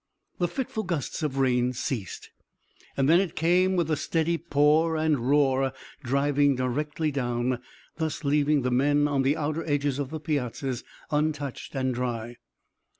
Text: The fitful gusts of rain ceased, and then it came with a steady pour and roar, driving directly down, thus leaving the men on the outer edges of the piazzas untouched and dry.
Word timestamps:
The 0.39 0.47
fitful 0.47 0.81
gusts 0.81 1.21
of 1.21 1.37
rain 1.37 1.73
ceased, 1.73 2.31
and 2.97 3.07
then 3.07 3.19
it 3.19 3.35
came 3.35 3.75
with 3.75 3.91
a 3.91 3.95
steady 3.95 4.35
pour 4.35 4.97
and 4.97 5.29
roar, 5.29 5.73
driving 6.03 6.55
directly 6.55 7.11
down, 7.11 7.59
thus 7.97 8.23
leaving 8.23 8.63
the 8.63 8.71
men 8.71 9.07
on 9.07 9.21
the 9.21 9.37
outer 9.37 9.63
edges 9.69 9.99
of 9.99 10.09
the 10.09 10.19
piazzas 10.19 10.83
untouched 11.11 11.75
and 11.75 11.93
dry. 11.93 12.37